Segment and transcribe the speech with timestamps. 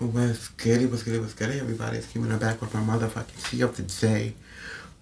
[0.00, 0.90] What's good?
[0.90, 1.20] What's good?
[1.20, 1.50] What's good?
[1.50, 4.32] Everybody, it's Kimmy back with my motherfucking tea of the day.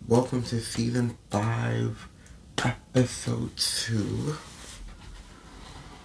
[0.09, 2.09] Welcome to season five,
[2.64, 4.34] episode two,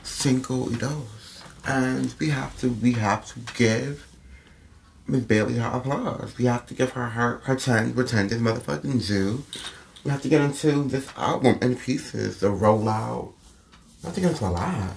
[0.03, 4.05] Cinco y Dos, and we have to we have to give
[5.07, 6.37] Miss Bailey her applause.
[6.37, 9.43] We have to give her her her ten pretended motherfucking due.
[10.03, 13.33] We have to get into this album in pieces, the rollout.
[14.03, 14.91] We have to get into a lot.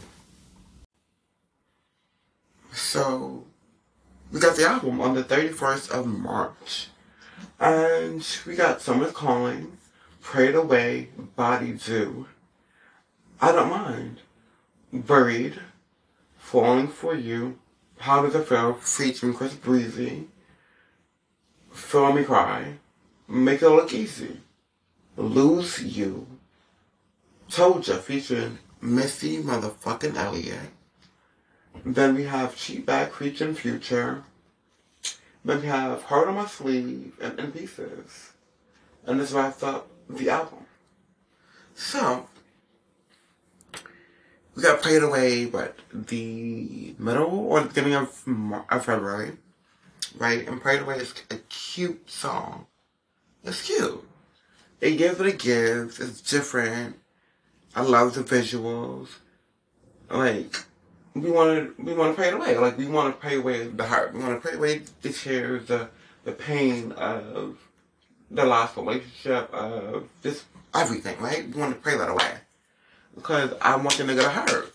[2.74, 3.46] So
[4.36, 6.88] we got the album on the 31st of March.
[7.58, 9.78] And we got Summer's Calling,
[10.20, 12.26] Prayed Away, Body Do.
[13.40, 14.20] I Don't Mind,
[14.92, 15.58] Buried,
[16.36, 17.58] Falling For You,
[17.96, 20.28] How Does It Feel, featuring Chris Breezy,
[21.70, 22.74] Feel Me Cry,
[23.26, 24.42] Make It Look Easy,
[25.16, 26.26] Lose You,
[27.48, 30.75] Told Ya, featuring Missy motherfucking Elliott,
[31.84, 34.24] then we have Cheatback Creature Future.
[35.44, 38.32] Then we have Heart on My Sleeve and In Pieces.
[39.04, 40.66] And this wraps up the album.
[41.74, 42.26] So,
[44.54, 49.32] we got Prayed Away, but the middle or the beginning of, of February,
[50.16, 50.48] right?
[50.48, 52.66] And Prayed Away is a cute song.
[53.44, 54.02] It's cute.
[54.80, 56.00] It gives what it gives.
[56.00, 56.98] It's different.
[57.74, 59.08] I love the visuals.
[60.10, 60.64] Like,
[61.22, 62.56] we want to we want to pray it away.
[62.58, 64.14] Like we want to pray away the hurt.
[64.14, 65.88] We want to pray away the tears, the
[66.24, 67.58] the pain of
[68.30, 70.44] the lost relationship, of just
[70.74, 71.18] everything.
[71.18, 71.48] Right?
[71.48, 72.32] We want to pray that away
[73.14, 74.74] because I want the nigga to hurt,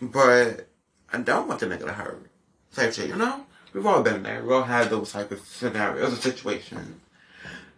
[0.00, 0.68] but
[1.12, 2.30] I don't want the nigga to hurt.
[2.74, 3.44] Type shit, you know.
[3.72, 4.42] We've all been there.
[4.44, 7.00] We all had those type of scenarios or situations.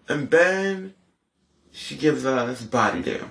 [0.08, 0.95] And then
[1.73, 3.25] she gives us body do.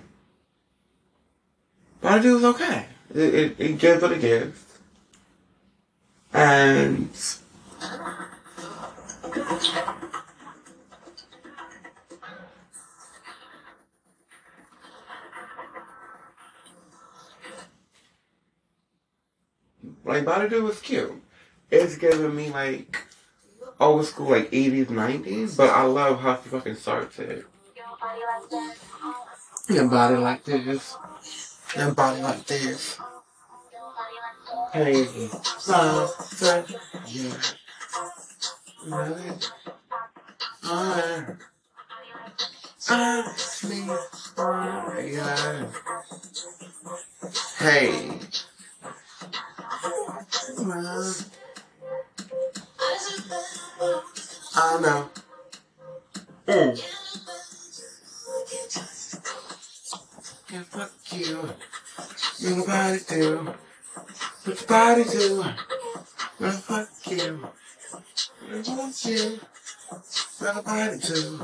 [2.02, 2.86] Body do is okay.
[3.14, 4.66] It, it, it gives what it gives.
[6.32, 7.10] And
[20.06, 21.22] like Body Do was cute.
[21.72, 23.02] It's giving me like
[23.80, 27.46] old school like 80s, 90s, but I love how she fucking starts it.
[27.76, 29.76] Your body like this.
[29.76, 30.96] Your body like this.
[34.74, 35.06] Hey,
[35.60, 36.76] something,
[37.08, 37.34] yeah.
[38.86, 39.32] Really?
[40.64, 41.22] Uh,
[42.90, 43.86] ask me
[45.14, 45.66] yeah.
[47.60, 48.10] Hey.
[50.60, 51.14] Uh,
[54.56, 55.10] I know.
[56.48, 56.99] Mm.
[62.90, 63.54] Nobody do.
[64.46, 65.44] What body do?
[66.40, 67.48] Well, fuck you.
[68.52, 69.40] I want you.
[70.40, 71.39] What your body do?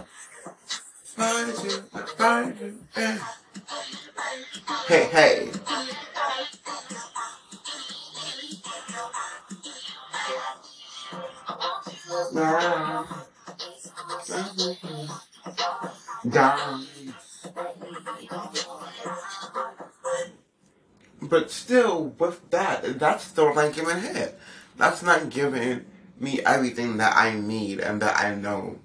[21.36, 24.36] But still, with that, that's still not giving head.
[24.78, 25.84] That's not giving
[26.18, 28.80] me everything that I need and that I know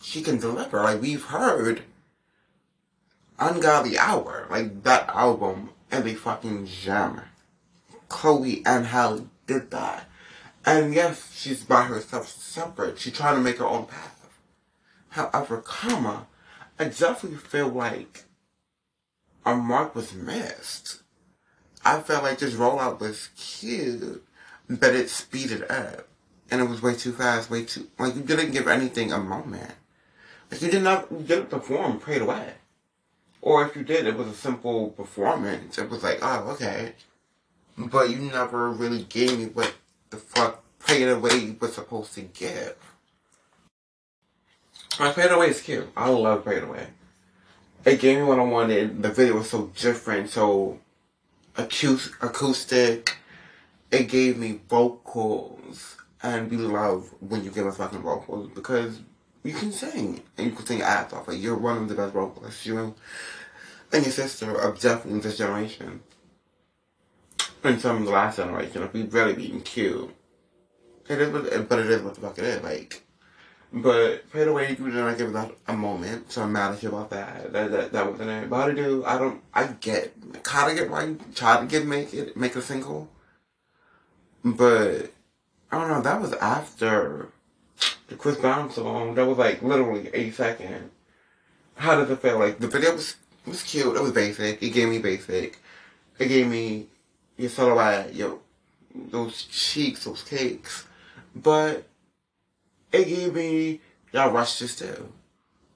[0.00, 0.80] she can deliver.
[0.80, 1.82] Like we've heard
[3.40, 7.22] Ungodly Hour, like that album and a fucking gem.
[8.08, 10.08] Chloe and Halle did that.
[10.64, 13.00] And yes, she's by herself separate.
[13.00, 14.38] She's trying to make her own path.
[15.08, 16.28] However, comma,
[16.78, 18.22] I definitely feel like
[19.44, 21.02] a mark was missed.
[21.84, 24.24] I felt like this rollout was cute,
[24.68, 26.08] but it speeded up.
[26.50, 29.72] And it was way too fast, way too, like you didn't give anything a moment.
[30.50, 32.54] Like you did not, you didn't perform, prayed away.
[33.42, 35.78] Or if you did, it was a simple performance.
[35.78, 36.94] It was like, oh, okay.
[37.76, 39.74] But you never really gave me what
[40.10, 42.76] the fuck prayed away was supposed to give.
[44.98, 45.88] My Prayed Away is cute.
[45.96, 46.88] I love Prayed Away.
[47.84, 49.00] It gave me what I wanted.
[49.00, 50.80] The video was so different, so
[51.58, 53.16] acoustic.
[53.90, 59.00] It gave me vocals, and we love when you give us fucking vocals because
[59.42, 61.28] you can sing and you can sing ass off.
[61.28, 62.66] Like you're one of the best vocalists.
[62.66, 62.94] You know.
[63.92, 66.00] and your sister are definitely this generation.
[67.64, 70.14] And some of the last generation, if we really being cute.
[71.08, 72.62] It is, what, but it is what the fuck it is.
[72.62, 73.02] Like,
[73.72, 76.82] but Pray Away Way we did not give that a moment, so I'm mad at
[76.82, 77.52] you about that.
[77.52, 79.04] That that, that wasn't how do?
[79.04, 79.42] I don't.
[79.52, 83.08] I get kind of get why you try to get make it make a single,
[84.44, 85.12] but
[85.70, 87.28] I don't know, that was after
[88.08, 89.14] the Chris Brown song.
[89.14, 90.90] That was like literally eight seconds.
[91.74, 92.38] How does it feel?
[92.38, 93.16] Like the video was
[93.46, 93.96] was cute.
[93.96, 94.62] It was basic.
[94.62, 95.58] It gave me basic.
[96.18, 96.86] It gave me
[97.36, 98.38] your silhouette, your
[98.94, 100.86] those cheeks, those cakes.
[101.34, 101.87] But
[102.92, 103.80] it gave me
[104.12, 105.12] y'all rushed this too.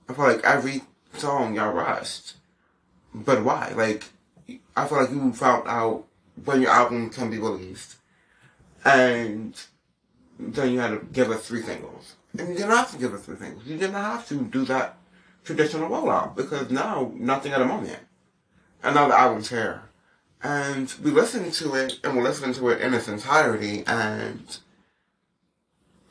[0.08, 0.82] I feel like every
[1.14, 2.34] song y'all rushed.
[3.14, 3.72] But why?
[3.74, 4.04] Like
[4.76, 6.04] I feel like you found out
[6.44, 7.96] when your album can be released.
[8.84, 9.54] And
[10.38, 12.16] then you had to give us three singles.
[12.38, 13.66] And you didn't have to give us three singles.
[13.66, 14.96] You didn't have to do that
[15.44, 17.98] traditional rollout because now nothing at the moment.
[18.82, 19.82] And now the album's here.
[20.42, 24.58] And we listened to it and we're listening to it in its entirety and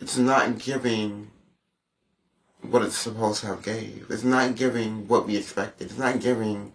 [0.01, 1.29] it's not giving
[2.61, 4.07] what it's supposed to have gave.
[4.09, 5.85] It's not giving what we expected.
[5.85, 6.73] It's not giving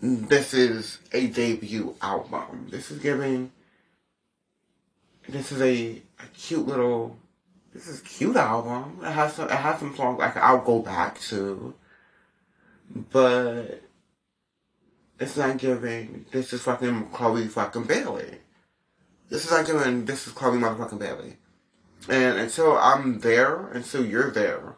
[0.00, 2.68] this is a debut album.
[2.70, 3.50] This is giving
[5.26, 7.16] this is a, a cute little
[7.72, 8.98] this is cute album.
[9.02, 11.74] It has some it has some songs like I'll go back to.
[13.10, 13.82] But
[15.18, 18.38] it's not giving this is fucking Chloe fucking Bailey.
[19.30, 21.38] This is not giving this is Chloe motherfucking Bailey.
[22.08, 24.76] And until I'm there, until you're there,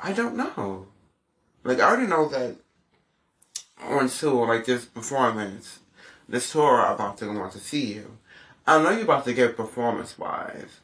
[0.00, 0.86] I don't know.
[1.64, 2.56] Like I already know that
[3.80, 5.80] on tour, like this performance,
[6.28, 8.18] this tour I'm about to want to see you.
[8.66, 10.80] I know you're about to get performance wise.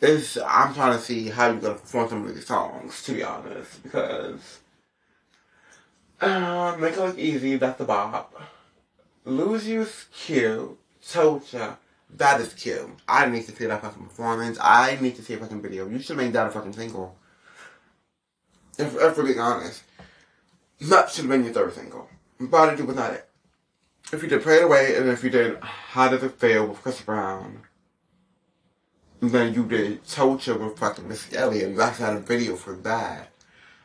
[0.00, 3.22] It's I'm trying to see how you're gonna perform some of these songs, to be
[3.22, 4.60] honest, because
[6.20, 8.34] uh, make it look easy, that's the bop.
[9.24, 10.78] Lose You's cute.
[11.06, 11.74] Told ya.
[12.16, 12.88] That is cute.
[13.08, 14.58] I need to see that fucking performance.
[14.60, 15.88] I need to see a fucking video.
[15.88, 17.16] You should make that a fucking single.
[18.78, 19.82] If, if we're being honest.
[20.80, 22.08] That should have been your third single.
[22.38, 23.28] But it was not it.
[24.12, 26.82] If you did Pray It Away and if you did How Does It Feel with
[26.82, 27.60] Chris Brown,
[29.20, 31.70] then you did Ya with fucking Missy Elliott.
[31.70, 33.30] You actually had a video for that.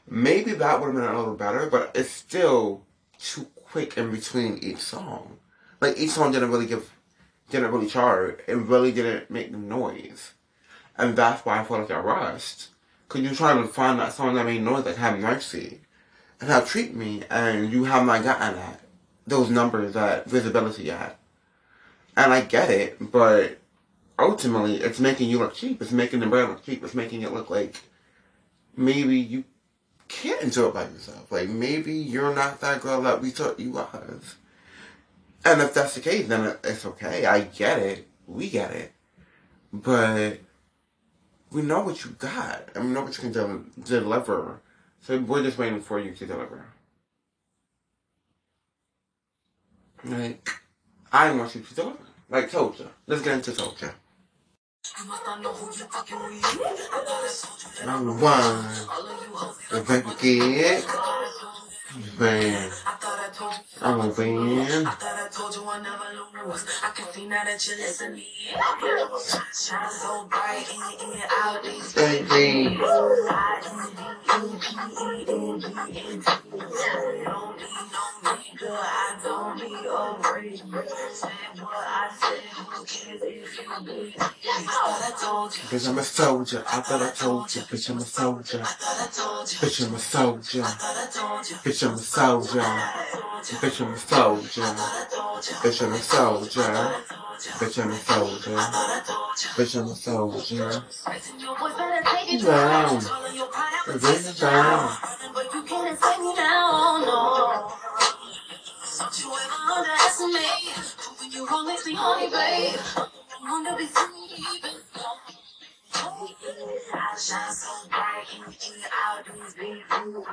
[0.07, 2.86] Maybe that would have been a little better, but it's still
[3.19, 5.38] too quick in between each song.
[5.81, 6.89] Like each song didn't really give,
[7.50, 8.39] didn't really charge.
[8.47, 10.33] It really didn't make the noise,
[10.97, 12.69] and that's why I felt like I rushed.
[13.07, 15.81] Cause you're trying to find that someone that made noise, that Have Mercy,
[16.42, 18.81] and How Treat Me, and you have not gotten that,
[19.27, 21.19] those numbers, that visibility yet.
[22.18, 23.59] And I get it, but
[24.18, 25.81] ultimately, it's making you look cheap.
[25.81, 26.83] It's making the brand look cheap.
[26.83, 27.75] It's making it look like
[28.75, 29.44] maybe you
[30.07, 31.31] can't do it by yourself.
[31.31, 34.36] Like maybe you're not that girl that we thought you was.
[35.45, 37.25] And if that's the case, then it's okay.
[37.25, 38.07] I get it.
[38.25, 38.92] We get it.
[39.71, 40.39] But
[41.51, 44.62] we know what you got, and we know what you can de- deliver.
[45.01, 46.65] So we're just waiting for you to deliver.
[50.03, 50.50] Like,
[51.12, 51.98] I want you to deliver.
[52.30, 52.89] Like you.
[53.06, 53.91] Let's get into you.
[57.86, 58.68] Number one,
[59.69, 60.09] the baby
[61.95, 62.71] I'm a fan.
[62.75, 63.30] I thought I
[65.31, 68.24] told you I can see now that you're listening.
[69.53, 72.77] Shine so bright in your out these baby.
[78.77, 80.62] I don't be afraid.
[81.62, 84.15] What I said, who cares if you bleed?
[85.69, 86.63] Bitch, I'm a soldier.
[86.67, 87.62] I thought I told you.
[87.62, 88.60] Bitch, I'm a soldier.
[88.60, 90.62] Bitch, I'm a soldier.
[90.62, 92.60] Bitch, I'm a soldier.
[93.62, 94.62] Bitch, I'm a soldier.
[95.62, 96.62] Bitch, I'm a soldier.
[97.60, 98.58] Bitch, I'm a soldier.
[99.56, 100.84] Bitch, I'm a soldier.
[102.44, 103.01] Down.
[104.39, 104.98] Down.
[106.18, 107.72] You down, no.
[108.98, 110.74] Don't you ever underestimate.
[110.98, 112.80] Proving you wrong makes me honey, babe.
[112.96, 114.75] I wonder if you even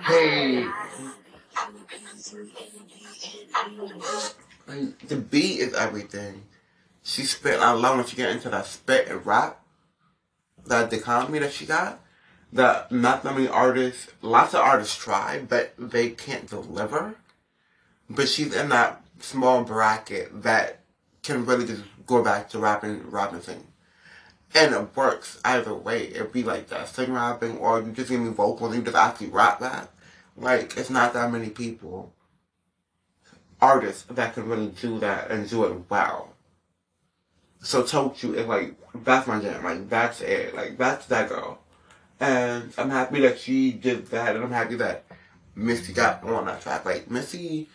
[0.02, 0.66] Hey.
[5.08, 6.44] The beat is everything.
[7.02, 7.60] She spit.
[7.60, 9.60] I love when she get into that spit and rap.
[10.66, 12.00] That dichotomy that she got.
[12.52, 17.16] That not that many artists, lots of artists try, but they can't deliver.
[18.08, 20.80] But she's in that small bracket that
[21.22, 23.68] can really just go back to rapping, rapping, singing.
[24.54, 26.08] And it works either way.
[26.08, 28.96] It'd be like that sing rapping or you just give me vocals and you just
[28.96, 29.88] actually rap that.
[30.36, 32.12] Like, it's not that many people,
[33.60, 36.32] artists, that can really do that and do it well.
[37.60, 38.74] So Told is like,
[39.04, 39.62] that's my jam.
[39.62, 40.54] Like, that's it.
[40.54, 41.58] Like, that's that girl.
[42.18, 45.04] And I'm happy that she did that and I'm happy that
[45.54, 46.84] Missy got on that track.
[46.84, 47.68] Like, Missy,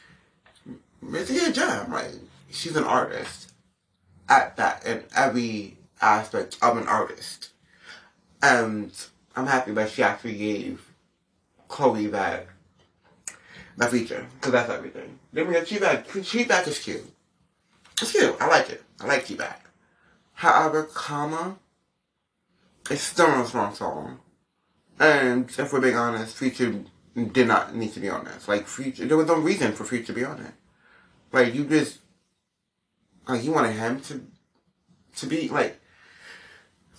[1.01, 1.91] Missy a jam.
[1.91, 2.11] Like,
[2.51, 3.53] she's an artist
[4.27, 7.51] at that in every aspect of an artist.
[8.41, 8.91] And
[9.35, 10.86] I'm happy that she actually gave
[11.67, 12.47] Chloe that
[13.77, 15.19] that feature because that's everything.
[15.35, 17.05] I mean, Cheatback, Cheatback is cute.
[18.01, 18.35] It's cute.
[18.39, 18.83] I like it.
[18.99, 19.57] I like Cheatback.
[20.33, 21.57] However, comma,
[22.89, 24.19] it's still a strong song.
[24.99, 26.83] And if we're being honest, Future
[27.15, 28.47] did not need to be on this.
[28.47, 30.53] Like Future, there was no reason for Future to be on it.
[31.31, 31.99] Like you just,
[33.27, 34.21] like you wanted him to,
[35.17, 35.79] to be like,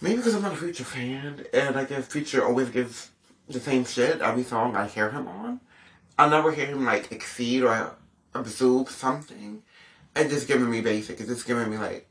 [0.01, 3.11] maybe because I'm not a Future fan, and I guess Future always gives
[3.49, 5.61] the same shit every song I hear him on.
[6.19, 7.97] I never hear him like exceed or
[8.35, 9.62] absorb something.
[10.14, 11.21] It's just giving me basic.
[11.21, 12.07] It's just giving me like,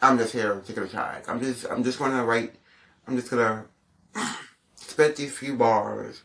[0.00, 1.28] I'm just here to get a track.
[1.28, 2.54] I'm just, I'm just gonna write,
[3.06, 3.66] I'm just gonna
[4.74, 6.22] spit these few bars.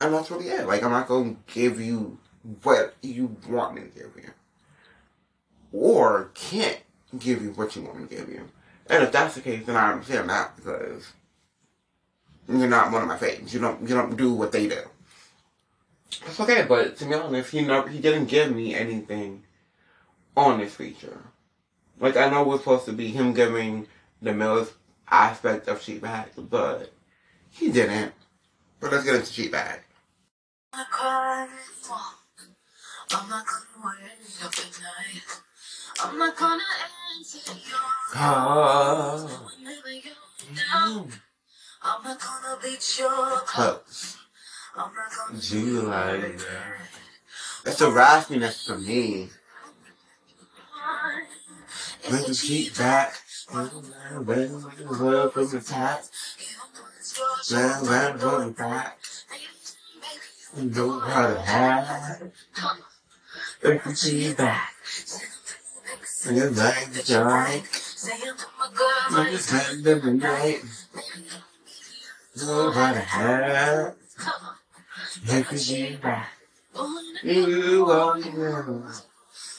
[0.00, 0.66] And that's really it.
[0.66, 2.18] Like, I'm not gonna give you
[2.62, 4.30] what you want me to give you.
[5.72, 6.80] Or can't
[7.18, 8.48] give you what you want me to give you.
[8.86, 11.12] And if that's the case, then I understand that because
[12.48, 13.52] you're not one of my faves.
[13.52, 14.80] You don't, you don't do what they do.
[16.26, 19.44] It's okay, but to be honest, he never, he didn't give me anything
[20.36, 21.18] on this feature.
[22.00, 23.86] Like, I know we're supposed to be him giving
[24.22, 24.72] the Mills
[25.10, 26.92] aspect of Cheatback, but
[27.50, 28.12] he didn't.
[28.80, 29.80] But let's get into Cheatback.
[33.10, 35.40] I'm not gonna wait up at night.
[36.00, 36.62] I'm not gonna
[37.16, 37.78] answer your
[38.14, 39.16] ah.
[39.18, 40.14] call whenever you're
[40.72, 41.12] down.
[41.82, 44.16] I'm not gonna beat your clothes.
[44.76, 46.78] I'm not gonna do like that.
[47.64, 49.28] That's a raspiness for me.
[52.08, 53.14] When you keep back,
[53.50, 56.02] when the world from the top,
[57.52, 58.98] round, round, round back,
[60.56, 62.32] you know how to have.
[63.62, 64.72] If you see back,
[66.26, 67.62] and you like the joy,
[69.14, 70.62] when you spend the night,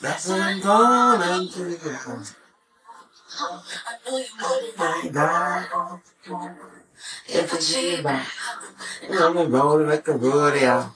[0.02, 1.78] That's what I'm gonna do.
[4.78, 6.00] Like that.
[7.28, 8.28] If it's you back,
[9.10, 10.92] I'm gonna it like a rodeo.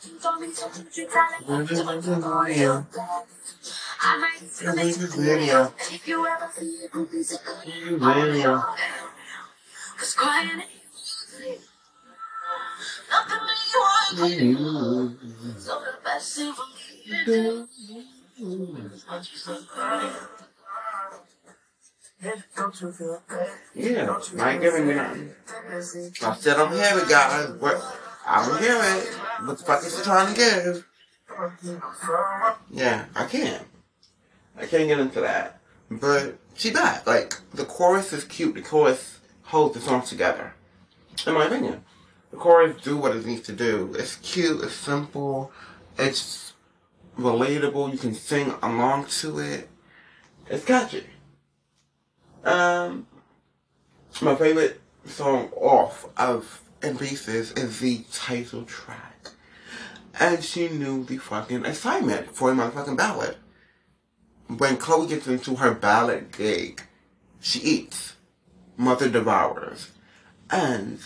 [1.49, 1.65] I'm
[2.11, 2.85] a rodeo.
[4.01, 5.73] I might make this video.
[5.91, 8.63] If you ever see it, you video.
[9.97, 10.61] Cause crying
[23.75, 25.33] Yeah, ain't giving me nothing.
[26.23, 27.49] I said I'm here, guys.
[27.59, 27.99] What?
[28.25, 29.13] I don't hear it.
[29.45, 30.87] What the fuck is he trying to give?
[32.71, 33.63] Yeah, I can't.
[34.57, 35.59] I can't get into that.
[35.89, 37.05] But she bad.
[37.05, 38.55] Like, the chorus is cute.
[38.55, 40.53] The chorus holds the song together.
[41.27, 41.83] In my opinion.
[42.33, 43.93] The chorus do what it needs to do.
[43.95, 45.51] It's cute, it's simple,
[45.99, 46.53] it's
[47.15, 49.69] relatable, you can sing along to it.
[50.49, 51.05] It's catchy.
[52.43, 53.05] Um,
[54.19, 59.29] my favorite song off of In Pieces is the title track.
[60.19, 63.37] And she knew the fucking assignment for a motherfucking ballad.
[64.47, 66.81] When Chloe gets into her ballad gig,
[67.39, 68.15] she eats.
[68.75, 69.91] Mother devours.
[70.49, 70.99] And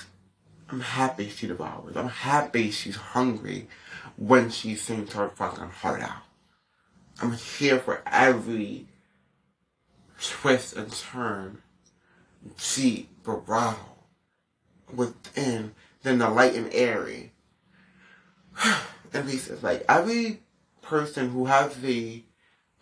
[0.69, 1.95] I'm happy she devours.
[1.95, 3.67] I'm happy she's hungry
[4.17, 6.24] when she sings her fucking heart out.
[7.21, 8.88] I'm here for every
[10.21, 11.62] twist and turn,
[12.75, 13.77] deep vibrato
[14.93, 17.31] within, then the light and airy.
[19.13, 19.63] and pieces.
[19.63, 20.41] Like every
[20.81, 22.24] person who has the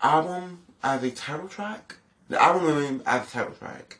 [0.01, 1.95] album as a title track,
[2.29, 3.99] the album name as a title track,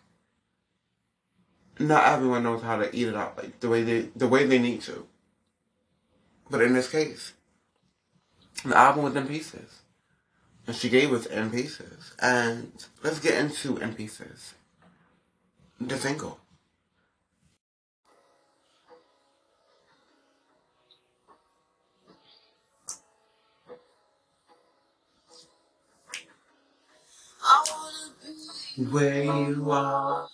[1.79, 4.60] not everyone knows how to eat it up like the way they the way they
[4.60, 5.08] need to.
[6.50, 7.34] But in this case,
[8.63, 9.82] the album was in pieces.
[10.67, 12.13] And she gave us in pieces.
[12.20, 12.72] And
[13.03, 14.53] let's get into in pieces.
[15.79, 16.39] The single.
[28.77, 30.27] Where you are.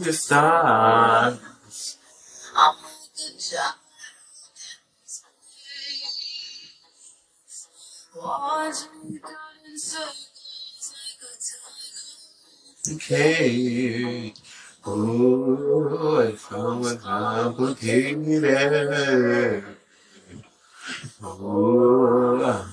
[0.00, 1.38] The stars.
[12.94, 14.32] Okay.
[14.86, 18.44] Oh, it's so complicated.
[21.22, 22.66] Oh.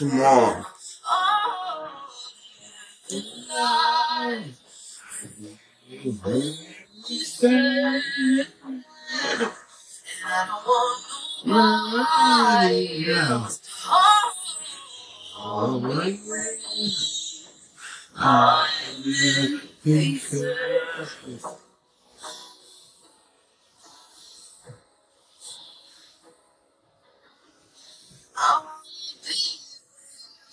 [0.00, 0.59] Come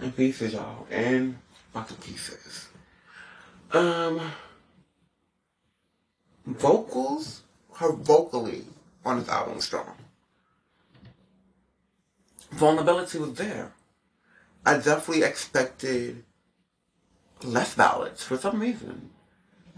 [0.01, 1.38] in pieces, y'all, and
[1.73, 2.69] the pieces.
[3.71, 4.32] Um,
[6.45, 7.43] vocals,
[7.75, 8.65] her vocally
[9.05, 9.95] on this album was strong.
[12.51, 13.71] Vulnerability was there.
[14.65, 16.23] I definitely expected
[17.43, 19.12] less ballads for some reason.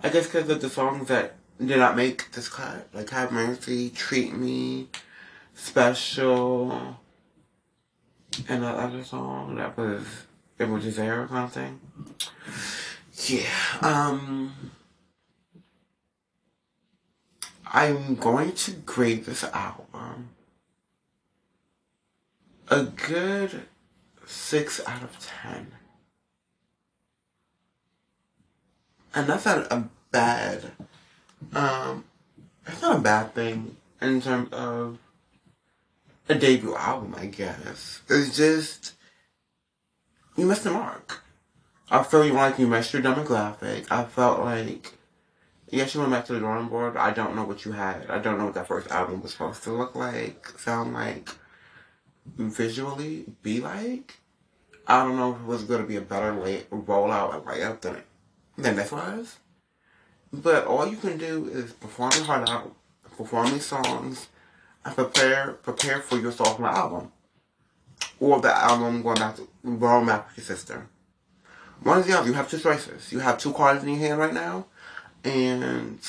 [0.02, 3.90] I guess because of the songs that did not make this cut, like Have Mercy,
[3.92, 4.88] Treat Me,
[5.54, 6.98] Special,
[8.48, 10.06] and that other song that was
[10.80, 11.80] just there kind of thing.
[13.26, 13.48] Yeah.
[13.82, 14.54] Um
[17.74, 20.30] I'm going to grade this album
[22.70, 23.64] a good
[24.26, 25.72] six out of ten.
[29.14, 30.72] And that's not a bad
[31.54, 32.06] um
[32.68, 34.98] it's not a bad thing in terms of
[36.30, 38.02] a debut album, I guess.
[38.10, 38.94] It's just
[40.42, 41.22] you missed the mark.
[41.92, 43.86] I feel like you missed your demographic.
[43.92, 44.94] I felt like
[45.70, 46.98] yes, you went back to the drawing board.
[46.98, 48.10] I don't know what you had.
[48.10, 51.30] I don't know what that first album was supposed to look like, sound like,
[52.26, 54.18] visually be like.
[54.88, 57.82] I don't know if it was going to be a better lay- rollout and layup
[57.82, 58.02] than
[58.58, 59.38] than this was.
[60.34, 62.76] But all you can do is perform your heart out,
[63.16, 64.28] perform these songs,
[64.84, 67.12] and prepare prepare for your sophomore album.
[68.22, 70.88] Or the album going back to with your sister.
[71.82, 73.12] One of the other, you have two choices.
[73.12, 74.68] You have two cards in your hand right now,
[75.24, 76.00] and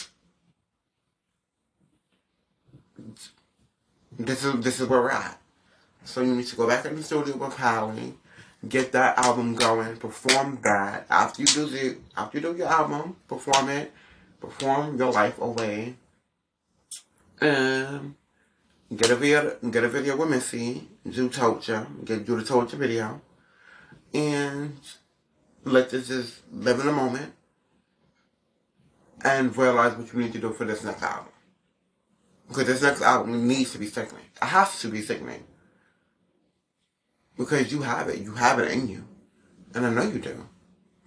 [4.19, 5.41] this is this is where we're at.
[6.05, 8.13] So you need to go back in the studio with Halle,
[8.69, 11.07] get that album going, perform that.
[11.09, 13.91] After you do the after you do your album, perform it,
[14.39, 15.95] perform your life away,
[17.41, 18.17] and
[18.95, 23.21] get a video get a video with Missy, do torture, get do the torture video,
[24.13, 24.79] and
[25.65, 27.33] let this just live in the moment
[29.25, 31.33] and realize what you need to do for this next album.
[32.49, 34.25] Because this next album needs to be sickening.
[34.41, 35.45] It has to be sickening.
[37.37, 38.19] Because you have it.
[38.19, 39.07] You have it in you.
[39.75, 40.49] And I know you do.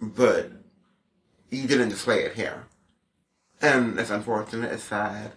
[0.02, 0.52] But
[1.52, 2.65] you didn't display it here.
[3.62, 5.34] And it's unfortunate, it's sad.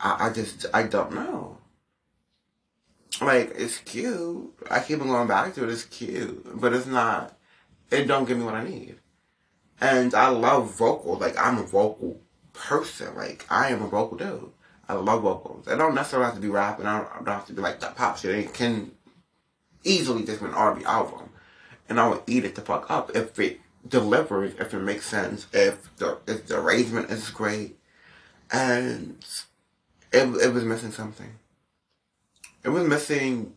[0.00, 1.58] I, I just, I don't know.
[3.20, 4.54] Like, it's cute.
[4.70, 6.60] I keep on going back to it, it's cute.
[6.60, 7.36] But it's not,
[7.90, 8.96] it don't give me what I need.
[9.80, 11.16] And I love vocal.
[11.16, 12.20] Like, I'm a vocal
[12.52, 13.14] person.
[13.14, 14.52] Like, I am a vocal dude.
[14.88, 15.66] I love vocals.
[15.68, 16.86] I don't necessarily have to be rapping.
[16.86, 18.38] I don't, I don't have to be like that pop shit.
[18.38, 18.92] It can
[19.84, 21.30] easily just be an R&B album.
[21.88, 25.46] And I would eat it the fuck up if it delivers, if it makes sense,
[25.52, 27.78] if the, if the arrangement is great.
[28.50, 29.24] And
[30.16, 31.38] it, it was missing something.
[32.64, 33.54] It was missing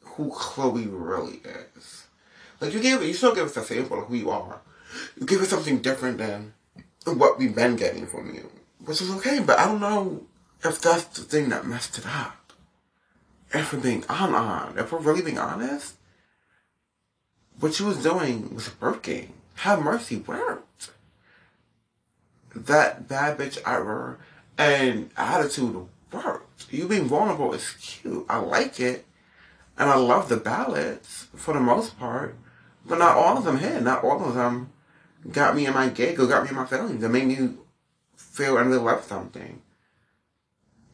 [0.00, 1.40] who Chloe really
[1.76, 2.06] is.
[2.60, 4.60] Like you gave, you still give us a sample of who you are.
[5.18, 6.54] You give us something different than
[7.04, 8.50] what we've been getting from you,
[8.84, 9.40] which is okay.
[9.40, 10.26] But I don't know
[10.62, 12.52] if that's the thing that messed it up.
[13.52, 15.94] If we're being on on, if we're really being honest,
[17.60, 19.32] what she was doing was working.
[19.56, 20.90] Have mercy worked.
[22.54, 24.18] That bad bitch ever
[24.58, 26.72] and attitude worked.
[26.72, 28.26] You being vulnerable is cute.
[28.28, 29.06] I like it.
[29.76, 32.36] And I love the ballads for the most part.
[32.86, 33.82] But not all of them hit.
[33.82, 34.70] Not all of them
[35.30, 37.02] got me in my gig or got me in my feelings.
[37.02, 37.54] It made me
[38.16, 39.62] feel I really loved something.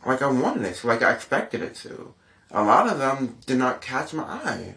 [0.07, 2.15] Like I wanted it to, like I expected it to.
[2.51, 4.75] A lot of them did not catch my eye.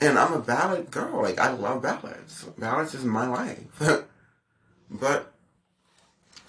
[0.00, 1.22] And I'm a ballad girl.
[1.22, 2.44] Like I love ballads.
[2.58, 4.04] Ballads is my life.
[4.90, 5.32] but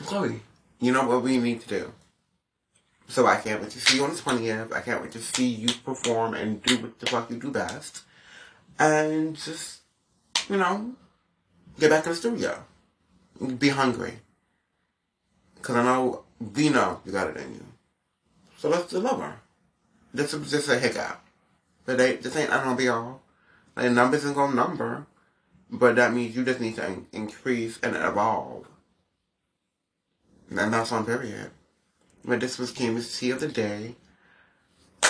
[0.06, 0.42] Chloe,
[0.82, 1.94] you know what we need to do.
[3.08, 4.74] So I can't wait to see you on the 20th.
[4.74, 8.04] I can't wait to see you perform and do what the fuck you do best.
[8.80, 9.82] And just,
[10.50, 10.94] you know,
[11.80, 12.63] get back in the studio.
[13.60, 14.13] Be hungry.
[15.56, 16.24] Because I know,
[16.56, 17.65] we know you got it in you.
[18.58, 19.36] So let's deliver.
[20.13, 21.22] This is just a hiccup.
[21.86, 23.22] But they, this ain't I don't be all.
[23.76, 25.06] Like numbers is gonna number.
[25.70, 28.67] But that means you just need to in- increase and evolve.
[30.52, 31.52] And that's on period.
[32.26, 33.96] But this was Kim's Tea of the Day.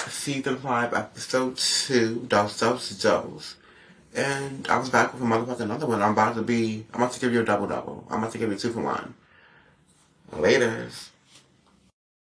[0.08, 3.56] Season 5, Episode 2, Dose Dose Dose.
[4.14, 6.02] And I was back with a motherfucking another one.
[6.02, 8.06] I'm about to be, I'm about to give you a double double.
[8.10, 9.14] I'm about to give you two for one.
[10.34, 11.11] Laters.